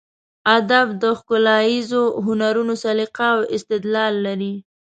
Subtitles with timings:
[0.57, 4.53] ادب د ښکلاییزو هنرونو سلیقه او استدلال لري.